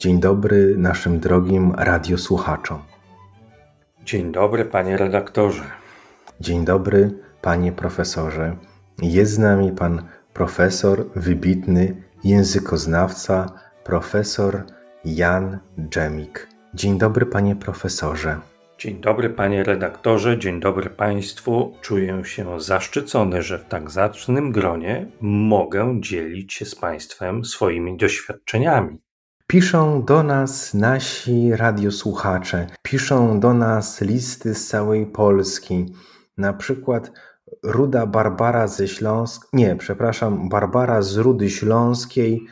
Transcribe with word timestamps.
Dzień 0.00 0.20
dobry 0.20 0.74
naszym 0.76 1.20
drogim 1.20 1.74
radiosłuchaczom. 1.74 2.82
Dzień 4.04 4.32
dobry, 4.32 4.64
panie 4.64 4.96
redaktorze. 4.96 5.62
Dzień 6.40 6.64
dobry, 6.64 7.10
panie 7.42 7.72
profesorze. 7.72 8.56
Jest 9.02 9.32
z 9.32 9.38
nami 9.38 9.72
pan 9.72 10.02
profesor, 10.32 11.10
wybitny 11.16 12.02
językoznawca, 12.24 13.52
profesor 13.84 14.64
Jan 15.04 15.58
Dżemik. 15.88 16.48
Dzień 16.74 16.98
dobry, 16.98 17.26
panie 17.26 17.56
profesorze. 17.56 18.40
Dzień 18.78 19.00
dobry, 19.00 19.30
panie 19.30 19.64
redaktorze, 19.64 20.38
dzień 20.38 20.60
dobry 20.60 20.90
państwu. 20.90 21.74
Czuję 21.80 22.24
się 22.24 22.60
zaszczycony, 22.60 23.42
że 23.42 23.58
w 23.58 23.64
tak 23.64 23.90
zacnym 23.90 24.52
gronie 24.52 25.06
mogę 25.20 25.96
dzielić 26.00 26.52
się 26.52 26.64
z 26.64 26.74
państwem 26.74 27.44
swoimi 27.44 27.96
doświadczeniami. 27.96 29.09
Piszą 29.50 30.04
do 30.04 30.22
nas 30.22 30.74
nasi 30.74 31.56
radiosłuchacze, 31.56 32.66
piszą 32.82 33.40
do 33.40 33.54
nas 33.54 34.00
listy 34.00 34.54
z 34.54 34.68
całej 34.68 35.06
Polski. 35.06 35.94
Na 36.38 36.52
przykład 36.52 37.12
Ruda 37.62 38.06
Barbara 38.06 38.66
ze 38.66 38.88
Śląsk, 38.88 39.48
nie, 39.52 39.76
przepraszam, 39.76 40.48
Barbara 40.48 41.02
z 41.02 41.16
Rudy 41.16 41.50
Śląskiej 41.50 42.46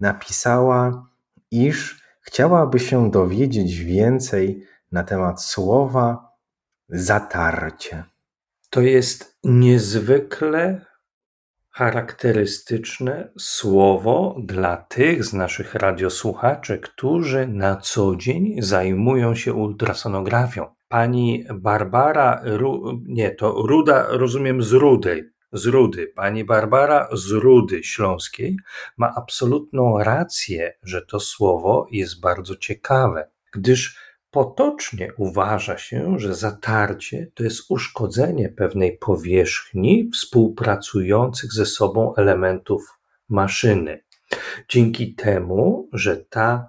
napisała, 0.00 1.06
iż 1.50 2.02
chciałaby 2.20 2.78
się 2.78 3.10
dowiedzieć 3.10 3.76
więcej 3.76 4.66
na 4.92 5.02
temat 5.02 5.42
słowa 5.42 6.28
zatarcie. 6.88 8.04
To 8.70 8.80
jest 8.80 9.38
niezwykle 9.44 10.86
charakterystyczne 11.74 13.32
słowo 13.38 14.36
dla 14.38 14.76
tych 14.76 15.24
z 15.24 15.32
naszych 15.32 15.74
radiosłuchaczy, 15.74 16.78
którzy 16.78 17.46
na 17.48 17.76
co 17.76 18.16
dzień 18.16 18.56
zajmują 18.58 19.34
się 19.34 19.54
ultrasonografią. 19.54 20.66
Pani 20.88 21.44
Barbara, 21.54 22.40
Ru, 22.44 23.00
nie, 23.06 23.30
to 23.30 23.52
Ruda, 23.52 24.06
rozumiem, 24.08 24.62
z 24.62 24.72
Rudy, 24.72 25.32
z 25.52 25.66
Rudy. 25.66 26.12
Pani 26.16 26.44
Barbara 26.44 27.08
z 27.12 27.30
Rudy 27.30 27.84
Śląskiej 27.84 28.56
ma 28.96 29.12
absolutną 29.16 29.98
rację, 29.98 30.74
że 30.82 31.02
to 31.02 31.20
słowo 31.20 31.86
jest 31.90 32.20
bardzo 32.20 32.56
ciekawe, 32.56 33.30
gdyż 33.52 34.03
Potocznie 34.34 35.12
uważa 35.16 35.78
się, 35.78 36.18
że 36.18 36.34
zatarcie 36.34 37.26
to 37.34 37.42
jest 37.42 37.64
uszkodzenie 37.68 38.48
pewnej 38.48 38.98
powierzchni 38.98 40.10
współpracujących 40.14 41.52
ze 41.52 41.66
sobą 41.66 42.14
elementów 42.14 42.98
maszyny. 43.28 44.02
Dzięki 44.68 45.14
temu, 45.14 45.88
że 45.92 46.16
ta 46.16 46.66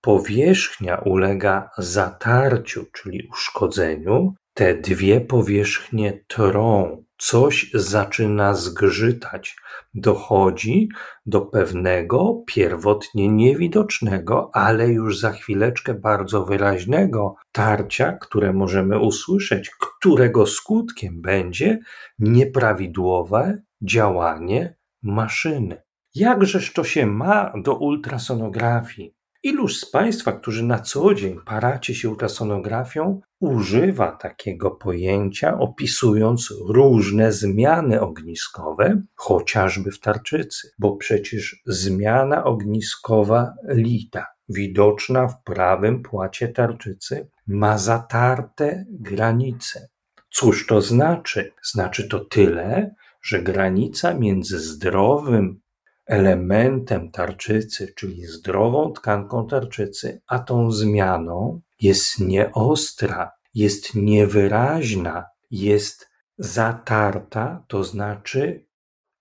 powierzchnia 0.00 0.96
ulega 0.96 1.70
zatarciu, 1.78 2.86
czyli 2.92 3.28
uszkodzeniu, 3.32 4.34
te 4.54 4.74
dwie 4.74 5.20
powierzchnie 5.20 6.24
trą, 6.26 7.04
coś 7.18 7.70
zaczyna 7.74 8.54
zgrzytać. 8.54 9.56
Dochodzi 9.94 10.88
do 11.26 11.40
pewnego 11.40 12.42
pierwotnie 12.46 13.28
niewidocznego, 13.28 14.50
ale 14.52 14.88
już 14.88 15.18
za 15.18 15.32
chwileczkę 15.32 15.94
bardzo 15.94 16.44
wyraźnego 16.44 17.34
tarcia, 17.52 18.12
które 18.12 18.52
możemy 18.52 18.98
usłyszeć, 18.98 19.70
którego 19.70 20.46
skutkiem 20.46 21.22
będzie 21.22 21.78
nieprawidłowe 22.18 23.62
działanie 23.82 24.76
maszyny. 25.02 25.82
Jakżeż 26.14 26.72
to 26.72 26.84
się 26.84 27.06
ma 27.06 27.52
do 27.62 27.74
ultrasonografii? 27.74 29.17
Iluż 29.42 29.76
z 29.76 29.90
Państwa, 29.90 30.32
którzy 30.32 30.64
na 30.64 30.78
co 30.78 31.14
dzień 31.14 31.38
paracie 31.46 31.94
się 31.94 32.10
ultrasonografią, 32.10 33.20
używa 33.40 34.12
takiego 34.12 34.70
pojęcia, 34.70 35.58
opisując 35.58 36.54
różne 36.68 37.32
zmiany 37.32 38.00
ogniskowe, 38.00 39.02
chociażby 39.14 39.90
w 39.90 40.00
tarczycy, 40.00 40.70
bo 40.78 40.96
przecież 40.96 41.62
zmiana 41.66 42.44
ogniskowa 42.44 43.54
lita, 43.68 44.26
widoczna 44.48 45.28
w 45.28 45.42
prawym 45.42 46.02
płacie 46.02 46.48
tarczycy, 46.48 47.30
ma 47.46 47.78
zatarte 47.78 48.84
granice. 48.90 49.88
Cóż 50.30 50.66
to 50.66 50.80
znaczy? 50.80 51.52
Znaczy 51.62 52.08
to 52.08 52.20
tyle, 52.20 52.94
że 53.22 53.42
granica 53.42 54.14
między 54.14 54.60
zdrowym 54.60 55.60
elementem 56.08 57.10
tarczycy, 57.10 57.92
czyli 57.96 58.26
zdrową 58.26 58.92
tkanką 58.92 59.46
tarczycy, 59.46 60.20
a 60.26 60.38
tą 60.38 60.70
zmianą 60.70 61.60
jest 61.80 62.20
nieostra, 62.20 63.30
jest 63.54 63.94
niewyraźna, 63.94 65.24
jest 65.50 66.10
zatarta, 66.38 67.64
to 67.68 67.84
znaczy 67.84 68.66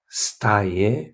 staje 0.09 1.14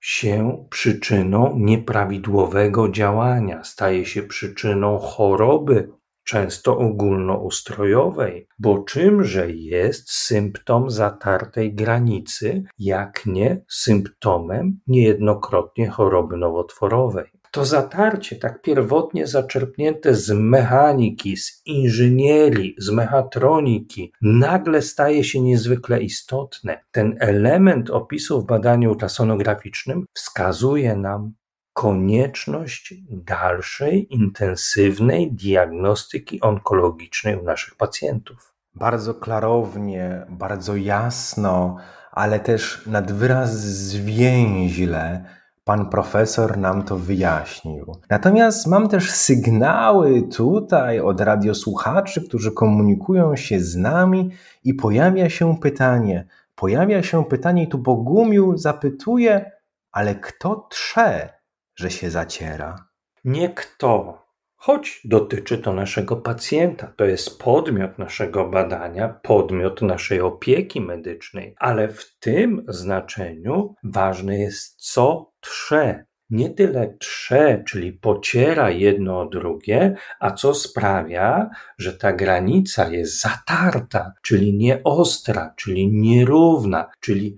się 0.00 0.66
przyczyną 0.70 1.58
nieprawidłowego 1.58 2.88
działania, 2.88 3.64
staje 3.64 4.06
się 4.06 4.22
przyczyną 4.22 4.98
choroby 4.98 5.88
często 6.24 6.78
ogólnoustrojowej, 6.78 8.48
bo 8.58 8.78
czymże 8.78 9.50
jest 9.50 10.10
symptom 10.10 10.90
zatartej 10.90 11.74
granicy, 11.74 12.62
jak 12.78 13.26
nie 13.26 13.64
symptomem 13.68 14.80
niejednokrotnie 14.86 15.88
choroby 15.88 16.36
nowotworowej. 16.36 17.42
To 17.52 17.64
zatarcie, 17.64 18.36
tak 18.36 18.62
pierwotnie 18.62 19.26
zaczerpnięte 19.26 20.14
z 20.14 20.30
mechaniki, 20.30 21.36
z 21.36 21.62
inżynierii, 21.66 22.74
z 22.78 22.90
mechatroniki, 22.90 24.12
nagle 24.22 24.82
staje 24.82 25.24
się 25.24 25.40
niezwykle 25.40 26.02
istotne. 26.02 26.80
Ten 26.92 27.16
element 27.20 27.90
opisu 27.90 28.40
w 28.40 28.46
badaniu 28.46 28.90
ultrasonograficznym 28.90 30.04
wskazuje 30.12 30.96
nam 30.96 31.32
konieczność 31.72 32.94
dalszej, 33.10 34.14
intensywnej 34.14 35.32
diagnostyki 35.32 36.40
onkologicznej 36.40 37.36
u 37.36 37.42
naszych 37.42 37.76
pacjentów. 37.76 38.54
Bardzo 38.74 39.14
klarownie, 39.14 40.26
bardzo 40.28 40.76
jasno, 40.76 41.76
ale 42.12 42.40
też 42.40 42.86
nad 42.86 43.12
wyraz 43.12 43.60
zwięźle 43.60 45.24
pan 45.64 45.90
profesor 45.90 46.58
nam 46.58 46.82
to 46.82 46.96
wyjaśnił. 46.96 47.96
Natomiast 48.10 48.66
mam 48.66 48.88
też 48.88 49.10
sygnały 49.10 50.22
tutaj 50.22 51.00
od 51.00 51.20
radiosłuchaczy, 51.20 52.28
którzy 52.28 52.52
komunikują 52.52 53.36
się 53.36 53.60
z 53.60 53.76
nami 53.76 54.30
i 54.64 54.74
pojawia 54.74 55.30
się 55.30 55.56
pytanie. 55.56 56.26
Pojawia 56.54 57.02
się 57.02 57.24
pytanie 57.24 57.62
i 57.62 57.68
tu 57.68 57.78
Bogumił 57.78 58.56
zapytuje, 58.56 59.50
ale 59.92 60.14
kto 60.14 60.66
trze? 60.70 61.41
Że 61.76 61.90
się 61.90 62.10
zaciera. 62.10 62.88
Nie 63.24 63.48
kto, 63.48 64.22
choć 64.56 65.00
dotyczy 65.04 65.58
to 65.58 65.72
naszego 65.72 66.16
pacjenta, 66.16 66.92
to 66.96 67.04
jest 67.04 67.38
podmiot 67.38 67.98
naszego 67.98 68.48
badania, 68.48 69.08
podmiot 69.08 69.82
naszej 69.82 70.20
opieki 70.20 70.80
medycznej, 70.80 71.54
ale 71.58 71.88
w 71.88 72.18
tym 72.18 72.64
znaczeniu 72.68 73.74
ważne 73.84 74.38
jest 74.38 74.92
co 74.92 75.32
trze. 75.40 76.04
Nie 76.30 76.50
tyle 76.50 76.96
trze, 77.00 77.62
czyli 77.66 77.92
pociera 77.92 78.70
jedno 78.70 79.20
o 79.20 79.26
drugie, 79.26 79.94
a 80.20 80.30
co 80.30 80.54
sprawia, 80.54 81.50
że 81.78 81.92
ta 81.92 82.12
granica 82.12 82.88
jest 82.88 83.20
zatarta, 83.20 84.12
czyli 84.22 84.56
nieostra, 84.56 85.54
czyli 85.56 85.92
nierówna, 85.92 86.90
czyli 87.00 87.36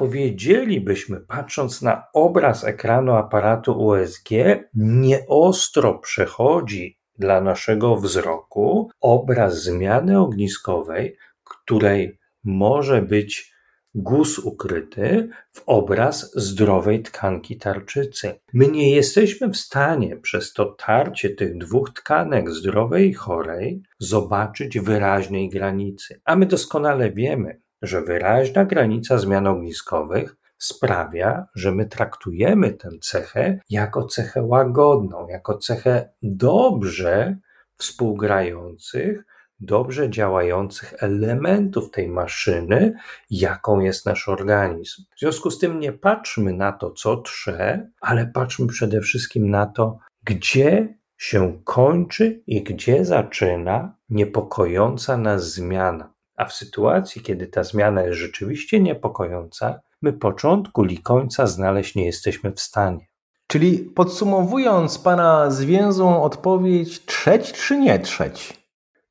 powiedzielibyśmy, 0.00 1.20
patrząc 1.20 1.82
na 1.82 2.04
obraz 2.12 2.64
ekranu 2.64 3.12
aparatu 3.12 3.72
USG, 3.72 4.28
nieostro 4.74 5.98
przechodzi 5.98 6.98
dla 7.18 7.40
naszego 7.40 7.96
wzroku 7.96 8.90
obraz 9.00 9.62
zmiany 9.62 10.20
ogniskowej, 10.20 11.16
której 11.44 12.18
może 12.44 13.02
być 13.02 13.52
guz 13.94 14.38
ukryty 14.38 15.28
w 15.52 15.62
obraz 15.66 16.32
zdrowej 16.34 17.02
tkanki 17.02 17.56
tarczycy. 17.56 18.40
My 18.52 18.68
nie 18.68 18.94
jesteśmy 18.94 19.48
w 19.48 19.56
stanie 19.56 20.16
przez 20.16 20.52
to 20.52 20.64
tarcie 20.64 21.30
tych 21.30 21.58
dwóch 21.58 21.90
tkanek, 21.90 22.50
zdrowej 22.50 23.08
i 23.08 23.14
chorej, 23.14 23.82
zobaczyć 23.98 24.78
wyraźnej 24.78 25.48
granicy. 25.48 26.20
A 26.24 26.36
my 26.36 26.46
doskonale 26.46 27.10
wiemy, 27.10 27.60
że 27.82 28.02
wyraźna 28.02 28.64
granica 28.64 29.18
zmian 29.18 29.46
ogniskowych 29.46 30.36
sprawia, 30.58 31.46
że 31.54 31.72
my 31.72 31.86
traktujemy 31.86 32.72
tę 32.72 32.88
cechę 33.00 33.60
jako 33.70 34.04
cechę 34.04 34.42
łagodną, 34.42 35.28
jako 35.28 35.58
cechę 35.58 36.12
dobrze 36.22 37.36
współgrających, 37.76 39.24
dobrze 39.60 40.10
działających 40.10 40.94
elementów 40.98 41.90
tej 41.90 42.08
maszyny, 42.08 42.94
jaką 43.30 43.80
jest 43.80 44.06
nasz 44.06 44.28
organizm. 44.28 45.02
W 45.16 45.20
związku 45.20 45.50
z 45.50 45.58
tym 45.58 45.80
nie 45.80 45.92
patrzmy 45.92 46.52
na 46.52 46.72
to, 46.72 46.90
co 46.90 47.16
trze, 47.16 47.90
ale 48.00 48.26
patrzmy 48.26 48.66
przede 48.66 49.00
wszystkim 49.00 49.50
na 49.50 49.66
to, 49.66 49.98
gdzie 50.24 50.94
się 51.16 51.60
kończy 51.64 52.42
i 52.46 52.62
gdzie 52.62 53.04
zaczyna 53.04 53.94
niepokojąca 54.10 55.16
nas 55.16 55.52
zmiana. 55.52 56.12
A 56.40 56.44
w 56.44 56.52
sytuacji, 56.52 57.22
kiedy 57.22 57.46
ta 57.46 57.64
zmiana 57.64 58.02
jest 58.02 58.18
rzeczywiście 58.18 58.80
niepokojąca, 58.80 59.80
my 60.02 60.12
początku 60.12 60.84
i 60.84 60.98
końca 60.98 61.46
znaleźć 61.46 61.94
nie 61.94 62.06
jesteśmy 62.06 62.52
w 62.52 62.60
stanie. 62.60 63.06
Czyli 63.46 63.78
podsumowując 63.78 64.98
Pana 64.98 65.50
zwięzłą 65.50 66.22
odpowiedź, 66.22 67.04
trzeć 67.04 67.52
czy 67.52 67.78
nie 67.78 67.98
trzeć? 67.98 68.66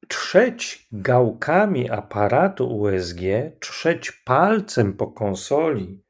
Trzeć 0.07 0.87
gałkami 0.91 1.89
aparatu 1.89 2.77
USG, 2.77 3.21
trzeć 3.59 4.11
palcem 4.11 4.93
po 4.93 5.07
konsoli 5.07 6.03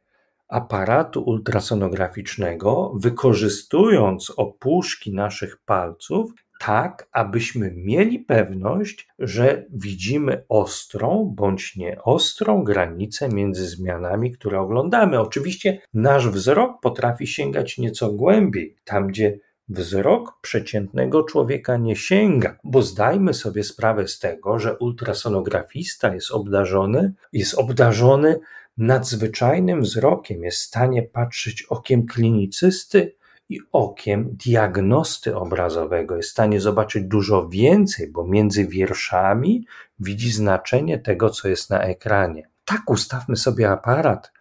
aparatu 0.48 1.24
ultrasonograficznego, 1.24 2.94
wykorzystując 2.96 4.34
opuszki 4.38 5.14
naszych 5.14 5.58
palców 5.66 6.32
tak, 6.60 7.08
abyśmy 7.12 7.72
mieli 7.76 8.20
pewność, 8.20 9.08
że 9.20 9.66
widzimy 9.70 10.44
ostrą 10.50 11.34
bądź 11.36 11.76
nieostrą 11.76 12.64
granicę 12.64 13.30
między 13.30 13.68
zmianami, 13.68 14.32
które 14.32 14.60
oglądamy. 14.60 15.20
Oczywiście 15.20 15.82
nasz 15.94 16.30
wzrok 16.30 16.82
potrafi 16.82 17.28
sięgać 17.28 17.78
nieco 17.78 18.12
głębiej, 18.12 18.76
tam 18.84 19.08
gdzie 19.08 19.40
wzrok 19.70 20.38
przeciętnego 20.42 21.24
człowieka 21.24 21.78
nie 21.78 21.96
sięga, 21.96 22.58
bo 22.64 22.82
zdajmy 22.82 23.34
sobie 23.34 23.64
sprawę 23.64 24.08
z 24.08 24.20
tego, 24.20 24.60
że 24.60 24.78
ultrasonografista 24.78 26.14
jest 26.14 26.32
obdarzony, 26.32 27.14
jest 27.34 27.54
obdarzony 27.54 28.40
nadzwyczajnym 28.78 29.82
wzrokiem, 29.82 30.44
jest 30.44 30.58
w 30.58 30.66
stanie 30.66 31.04
patrzeć 31.04 31.64
okiem 31.64 32.06
klinicysty, 32.06 33.16
i 33.50 33.60
okiem 33.72 34.36
diagnosty 34.46 35.36
obrazowego 35.36 36.16
jest 36.16 36.30
w 36.30 36.32
stanie 36.32 36.62
zobaczyć 36.62 37.04
dużo 37.04 37.50
więcej, 37.50 38.12
bo 38.12 38.28
między 38.28 38.68
wierszami 38.68 39.66
widzi 40.00 40.32
znaczenie 40.32 41.00
tego, 41.00 41.30
co 41.30 41.48
jest 41.48 41.70
na 41.70 41.82
ekranie. 41.82 42.50
Tak 42.66 42.90
ustawmy 42.90 43.36
sobie 43.36 43.70
aparat 43.72 44.32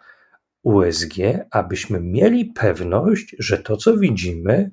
USG, 0.62 1.14
abyśmy 1.50 2.00
mieli 2.00 2.44
pewność, 2.44 3.36
że 3.38 3.58
to, 3.58 3.76
co 3.76 3.96
widzimy, 3.96 4.70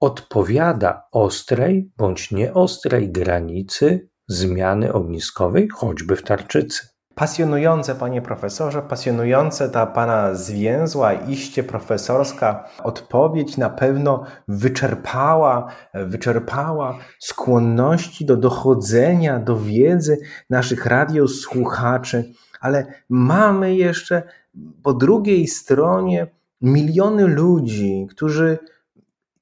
odpowiada 0.00 1.08
ostrej 1.12 1.90
bądź 1.96 2.30
nieostrej 2.30 3.12
granicy 3.12 4.08
zmiany 4.28 4.92
ogniskowej, 4.92 5.68
choćby 5.68 6.16
w 6.16 6.22
tarczycy. 6.22 6.93
Pasjonujące, 7.14 7.94
panie 7.94 8.22
profesorze, 8.22 8.82
pasjonujące 8.82 9.68
ta 9.68 9.86
pana 9.86 10.34
zwięzła, 10.34 11.12
iście 11.12 11.64
profesorska 11.64 12.68
odpowiedź 12.82 13.56
na 13.56 13.70
pewno 13.70 14.24
wyczerpała, 14.48 15.72
wyczerpała 15.94 16.98
skłonności 17.18 18.24
do 18.24 18.36
dochodzenia 18.36 19.38
do 19.38 19.56
wiedzy 19.60 20.18
naszych 20.50 20.86
radiosłuchaczy, 20.86 22.32
ale 22.60 22.86
mamy 23.08 23.74
jeszcze 23.74 24.22
po 24.82 24.92
drugiej 24.92 25.46
stronie 25.46 26.26
miliony 26.60 27.26
ludzi, 27.26 28.06
którzy 28.10 28.58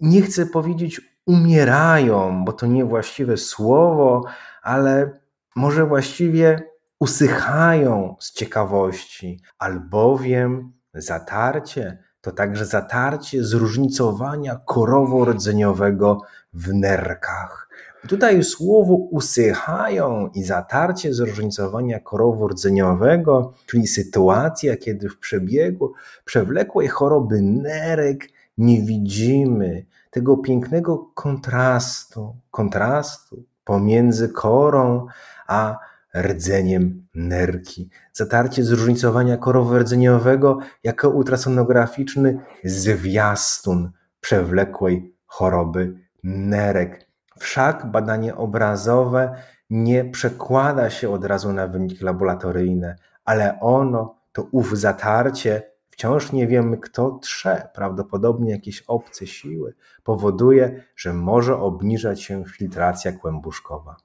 nie 0.01 0.23
chcę 0.23 0.47
powiedzieć 0.47 1.01
umierają, 1.27 2.45
bo 2.45 2.53
to 2.53 2.67
niewłaściwe 2.67 3.37
słowo, 3.37 4.25
ale 4.63 5.11
może 5.57 5.87
właściwie 5.87 6.72
usychają 7.03 8.17
z 8.21 8.33
ciekawości, 8.33 9.41
albowiem 9.59 10.73
zatarcie 10.95 11.99
to 12.21 12.33
także 12.33 12.67
zatarcie 12.67 13.45
zróżnicowania 13.45 14.61
korowo-rdzeniowego 14.67 16.19
w 16.53 16.75
nerkach. 16.75 17.69
Tutaj 18.09 18.45
słowo 18.45 18.95
usychają 18.95 20.29
i 20.35 20.45
zatarcie 20.45 21.15
zróżnicowania 21.15 22.01
korowo-rdzeniowego, 22.01 23.53
czyli 23.67 23.87
sytuacja, 23.87 24.77
kiedy 24.77 25.09
w 25.09 25.19
przebiegu 25.19 25.93
przewlekłej 26.25 26.89
choroby 26.89 27.43
nerek 27.43 28.29
nie 28.59 28.83
widzimy 28.83 29.87
tego 30.11 30.37
pięknego 30.37 30.99
kontrastu, 31.15 32.37
kontrastu 32.51 33.45
pomiędzy 33.65 34.29
korą 34.29 35.07
a 35.47 35.79
rdzeniem 36.17 37.07
nerki. 37.15 37.91
Zatarcie 38.13 38.65
zróżnicowania 38.65 39.37
korowo-rdzeniowego 39.37 40.59
jako 40.85 41.11
ultrasonograficzny 41.11 42.39
zwiastun 42.65 43.91
przewlekłej 44.21 45.15
choroby 45.27 45.95
nerek. 46.25 47.07
Wszak 47.39 47.91
badanie 47.91 48.37
obrazowe 48.37 49.35
nie 49.71 50.05
przekłada 50.05 50.91
się 50.91 51.11
od 51.11 51.25
razu 51.25 51.53
na 51.53 51.67
wyniki 51.67 52.05
laboratoryjne, 52.05 52.97
ale 53.25 53.61
ono, 53.61 54.15
to 54.33 54.47
ów 54.53 54.79
zatarcie, 54.79 55.63
wciąż 55.89 56.33
nie 56.33 56.47
wiemy 56.47 56.79
kto 56.79 57.11
trze, 57.11 57.69
prawdopodobnie 57.75 58.51
jakieś 58.51 58.83
obce 58.83 59.27
siły, 59.27 59.75
powoduje, 60.05 60.85
że 60.97 61.13
może 61.13 61.57
obniżać 61.57 62.23
się 62.23 62.45
filtracja 62.45 63.13
kłębuszkowa. 63.13 63.97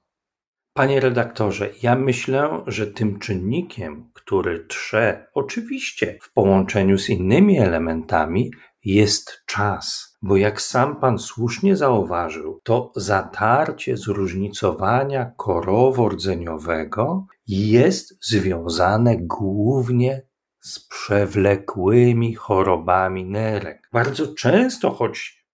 Panie 0.78 1.00
redaktorze, 1.00 1.70
ja 1.82 1.96
myślę, 1.96 2.62
że 2.66 2.86
tym 2.86 3.18
czynnikiem, 3.18 4.10
który 4.14 4.66
trze, 4.66 5.26
oczywiście 5.34 6.18
w 6.22 6.32
połączeniu 6.32 6.98
z 6.98 7.08
innymi 7.08 7.58
elementami, 7.58 8.50
jest 8.84 9.42
czas. 9.46 10.16
Bo 10.22 10.36
jak 10.36 10.60
sam 10.60 11.00
pan 11.00 11.18
słusznie 11.18 11.76
zauważył, 11.76 12.60
to 12.64 12.92
zatarcie 12.96 13.96
zróżnicowania 13.96 15.32
korowo-rdzeniowego 15.36 17.24
jest 17.46 18.18
związane 18.28 19.16
głównie 19.16 20.22
z 20.60 20.88
przewlekłymi 20.88 22.34
chorobami 22.34 23.24
nerek. 23.24 23.88
Bardzo 23.92 24.34
często, 24.34 24.90
choć 24.90 25.44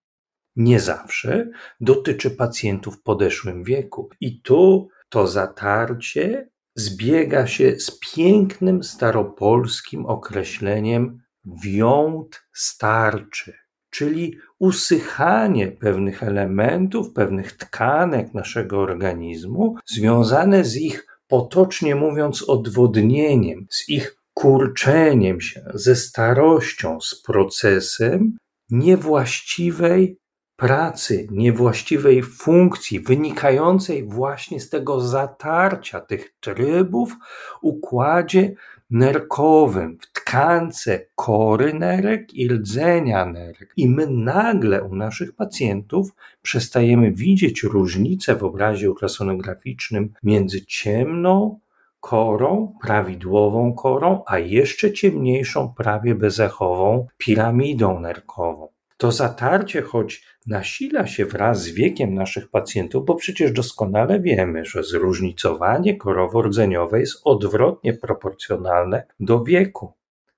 nie 0.57 0.81
zawsze, 0.81 1.50
dotyczy 1.81 2.31
pacjentów 2.31 2.97
w 2.97 3.02
podeszłym 3.02 3.64
wieku. 3.64 4.09
I 4.21 4.40
tu 4.43 4.88
to 5.14 5.26
zatarcie 5.26 6.49
zbiega 6.76 7.47
się 7.47 7.80
z 7.80 7.99
pięknym 8.14 8.83
staropolskim 8.83 10.06
określeniem 10.06 11.23
wiąt 11.64 12.42
starczy, 12.52 13.52
czyli 13.90 14.38
usychanie 14.59 15.68
pewnych 15.68 16.23
elementów, 16.23 17.12
pewnych 17.12 17.52
tkanek 17.52 18.35
naszego 18.35 18.80
organizmu, 18.80 19.76
związane 19.87 20.64
z 20.64 20.76
ich, 20.76 21.06
potocznie 21.28 21.94
mówiąc, 21.94 22.49
odwodnieniem, 22.49 23.66
z 23.71 23.88
ich 23.88 24.16
kurczeniem 24.33 25.40
się, 25.40 25.64
ze 25.75 25.97
starością, 25.97 27.00
z 27.00 27.23
procesem 27.23 28.37
niewłaściwej 28.71 30.18
pracy, 30.56 31.26
niewłaściwej 31.30 32.23
funkcji 32.23 33.00
wynikającej 33.00 34.04
właśnie 34.04 34.61
z 34.61 34.68
tego 34.70 35.00
zatarcia 35.00 36.00
tych 36.00 36.34
trybów 36.40 37.16
układzie 37.62 38.54
nerkowym, 38.90 39.99
w 40.00 40.12
tkance 40.12 41.06
kory 41.14 41.75
nerek 41.75 42.34
i 42.34 42.49
rdzenia 42.49 43.26
nerek. 43.26 43.73
I 43.76 43.88
my 43.88 44.06
nagle 44.06 44.82
u 44.82 44.94
naszych 44.96 45.34
pacjentów 45.37 46.14
przestajemy 46.42 47.12
widzieć 47.12 47.62
różnicę 47.62 48.37
w 48.37 48.44
obrazie 48.44 48.90
ultrasonograficznym 48.90 50.12
między 50.23 50.66
ciemną 50.66 51.61
korą, 52.00 52.75
prawidłową 52.82 53.73
korą, 53.73 54.23
a 54.26 54.38
jeszcze 54.38 54.92
ciemniejszą, 54.92 55.75
prawie 55.76 56.14
bezechową 56.14 57.06
piramidą 57.18 58.00
nerkową. 58.00 58.68
To 58.97 59.13
zatarcie, 59.13 59.83
choć 59.83 60.25
nasila 60.47 61.07
się 61.07 61.27
wraz 61.27 61.63
z 61.63 61.69
wiekiem 61.69 62.15
naszych 62.15 62.51
pacjentów, 62.51 63.05
bo 63.05 63.15
przecież 63.15 63.53
doskonale 63.53 64.21
wiemy, 64.21 64.65
że 64.65 64.83
zróżnicowanie 64.83 65.97
korowo-rdzeniowe 65.97 67.01
jest 67.01 67.21
odwrotnie 67.25 67.95
proporcjonalne 67.95 69.07
do 69.21 69.45
wieku. 69.45 69.93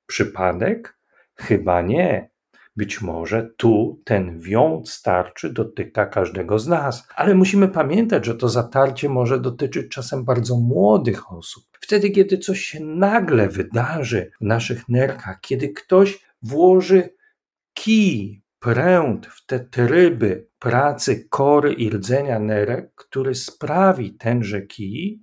Przypadek? 0.06 0.98
Chyba 1.34 1.82
nie. 1.82 2.30
Być 2.76 3.02
może 3.02 3.50
tu 3.56 4.02
ten 4.04 4.40
wiąc 4.40 5.02
tarczy 5.02 5.52
dotyka 5.52 6.06
każdego 6.06 6.58
z 6.58 6.68
nas, 6.68 7.08
ale 7.16 7.34
musimy 7.34 7.68
pamiętać, 7.68 8.26
że 8.26 8.34
to 8.34 8.48
zatarcie 8.48 9.08
może 9.08 9.40
dotyczyć 9.40 9.88
czasem 9.92 10.24
bardzo 10.24 10.56
młodych 10.56 11.32
osób. 11.32 11.64
Wtedy, 11.80 12.10
kiedy 12.10 12.38
coś 12.38 12.60
się 12.60 12.80
nagle 12.80 13.48
wydarzy 13.48 14.30
w 14.40 14.44
naszych 14.44 14.88
nerkach, 14.88 15.40
kiedy 15.40 15.68
ktoś 15.68 16.18
włoży 16.42 17.08
kij, 17.74 18.42
pręt 18.66 19.26
w 19.26 19.46
te 19.46 19.60
tryby 19.60 20.48
pracy 20.58 21.28
kory 21.28 21.72
i 21.72 21.90
rdzenia 21.90 22.38
nerek, 22.38 22.94
który 22.94 23.34
sprawi 23.34 24.14
tenże 24.14 24.62
kij, 24.62 25.22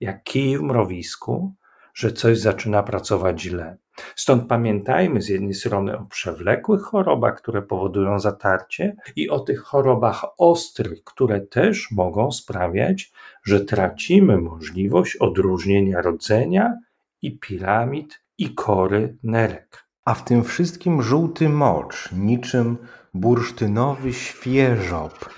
jak 0.00 0.22
kij 0.22 0.58
w 0.58 0.62
mrowisku, 0.62 1.54
że 1.94 2.12
coś 2.12 2.38
zaczyna 2.38 2.82
pracować 2.82 3.42
źle. 3.42 3.76
Stąd 4.16 4.48
pamiętajmy 4.48 5.22
z 5.22 5.28
jednej 5.28 5.54
strony 5.54 5.98
o 5.98 6.04
przewlekłych 6.04 6.82
chorobach, 6.82 7.36
które 7.36 7.62
powodują 7.62 8.18
zatarcie, 8.18 8.96
i 9.16 9.30
o 9.30 9.40
tych 9.40 9.60
chorobach 9.60 10.24
ostrych, 10.38 11.04
które 11.04 11.40
też 11.40 11.88
mogą 11.90 12.32
sprawiać, 12.32 13.12
że 13.44 13.64
tracimy 13.64 14.38
możliwość 14.38 15.16
odróżnienia 15.16 16.00
rdzenia 16.00 16.74
i 17.22 17.38
piramid 17.38 18.22
i 18.38 18.54
kory 18.54 19.16
nerek. 19.22 19.83
A 20.04 20.14
w 20.14 20.24
tym 20.24 20.44
wszystkim 20.44 21.02
żółty 21.02 21.48
mocz, 21.48 22.12
niczym 22.12 22.78
bursztynowy 23.14 24.12
świeżop. 24.12 25.30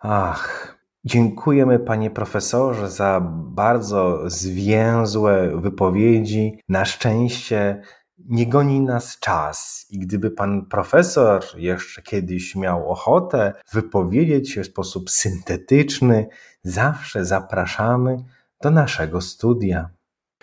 Ach, 0.00 0.80
Dziękujemy 1.04 1.78
panie 1.78 2.10
profesorze 2.10 2.90
za 2.90 3.20
bardzo 3.32 4.30
zwięzłe 4.30 5.60
wypowiedzi. 5.60 6.58
Na 6.68 6.84
szczęście 6.84 7.82
nie 8.18 8.46
goni 8.46 8.80
nas 8.80 9.18
czas 9.18 9.86
i 9.90 9.98
gdyby 9.98 10.30
pan 10.30 10.66
profesor 10.66 11.44
jeszcze 11.56 12.02
kiedyś 12.02 12.56
miał 12.56 12.90
ochotę 12.90 13.52
wypowiedzieć 13.72 14.50
się 14.50 14.62
w 14.62 14.66
sposób 14.66 15.10
syntetyczny, 15.10 16.28
zawsze 16.62 17.24
zapraszamy 17.24 18.24
do 18.62 18.70
naszego 18.70 19.20
studia. 19.20 19.90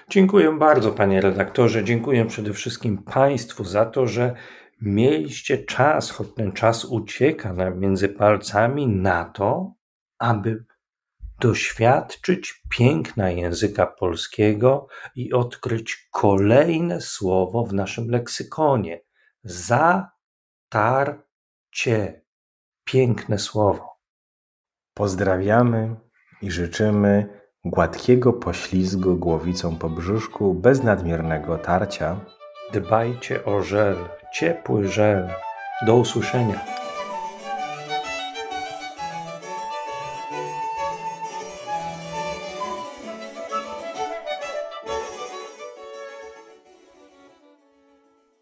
Dziękuję 0.10 0.52
bardzo 0.52 0.92
panie 0.92 1.22
redaktorze. 1.22 1.84
Dziękuję 1.84 2.26
przede 2.26 2.54
wszystkim 2.54 2.98
państwu 3.04 3.64
za 3.64 3.86
to, 3.86 4.08
że 4.08 4.36
mieliście 4.82 5.58
czas, 5.58 6.12
choć 6.12 6.28
ten 6.36 6.52
czas 6.52 6.86
ucieka 6.86 7.54
nam 7.54 7.80
między 7.80 8.10
palcami 8.10 8.88
na 8.88 9.26
to, 9.26 9.74
aby 10.20 10.66
doświadczyć 11.40 12.64
piękna 12.70 13.32
języka 13.32 13.88
polskiego 13.88 14.88
i 15.16 15.34
odkryć 15.34 16.08
kolejne 16.12 17.02
słowo 17.02 17.66
w 17.66 17.74
naszym 17.74 18.10
leksykonie. 18.10 19.02
Zatarcie. 19.44 21.22
Piękne 22.84 23.40
słowo. 23.40 23.98
Pozdrawiamy 24.94 25.96
i 26.42 26.52
życzymy 26.52 27.37
gładkiego 27.70 28.34
poślizgu 28.34 29.16
głowicą 29.16 29.76
po 29.76 29.90
brzuszku 29.90 30.54
bez 30.54 30.84
nadmiernego 30.84 31.58
tarcia. 31.58 32.16
Dbajcie 32.74 33.46
o 33.46 33.64
żel, 33.64 33.96
ciepły 34.34 34.88
żel. 34.88 35.28
Do 35.86 35.96
usłyszenia. 35.96 36.87